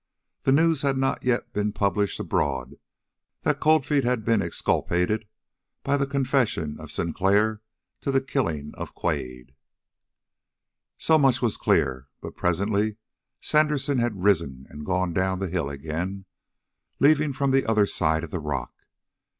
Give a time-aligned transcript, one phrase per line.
[0.41, 2.77] The news had not yet been published abroad
[3.43, 5.27] that Cold Feet had been exculpated
[5.83, 7.61] by the confession of Sinclair
[7.99, 9.53] to the killing of Quade.
[10.97, 12.07] So much was clear.
[12.19, 12.97] But presently
[13.41, 16.25] Sandersen had risen and gone down the hill again,
[16.99, 18.73] leaving from the other side of the rock.